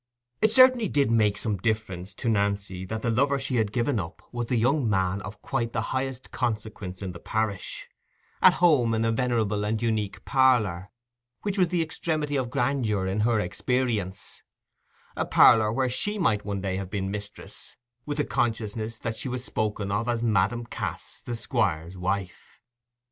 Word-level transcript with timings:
It 0.41 0.49
certainly 0.49 0.87
did 0.87 1.11
make 1.11 1.37
some 1.37 1.57
difference 1.57 2.15
to 2.15 2.27
Nancy 2.27 2.85
that 2.87 3.03
the 3.03 3.11
lover 3.11 3.37
she 3.39 3.57
had 3.57 3.71
given 3.71 3.99
up 3.99 4.23
was 4.31 4.47
the 4.47 4.55
young 4.55 4.89
man 4.89 5.21
of 5.21 5.43
quite 5.43 5.73
the 5.73 5.79
highest 5.93 6.31
consequence 6.31 7.03
in 7.03 7.11
the 7.11 7.19
parish—at 7.19 8.53
home 8.55 8.95
in 8.95 9.05
a 9.05 9.11
venerable 9.11 9.63
and 9.63 9.79
unique 9.79 10.25
parlour, 10.25 10.89
which 11.43 11.59
was 11.59 11.67
the 11.67 11.83
extremity 11.83 12.35
of 12.35 12.49
grandeur 12.49 13.05
in 13.05 13.19
her 13.19 13.39
experience, 13.39 14.41
a 15.15 15.23
parlour 15.23 15.71
where 15.71 15.87
she 15.87 16.17
might 16.17 16.43
one 16.43 16.61
day 16.61 16.77
have 16.77 16.89
been 16.89 17.11
mistress, 17.11 17.75
with 18.03 18.17
the 18.17 18.25
consciousness 18.25 18.97
that 18.97 19.15
she 19.15 19.29
was 19.29 19.45
spoken 19.45 19.91
of 19.91 20.09
as 20.09 20.23
"Madam 20.23 20.65
Cass", 20.65 21.21
the 21.23 21.35
Squire's 21.35 21.95
wife. 21.95 22.59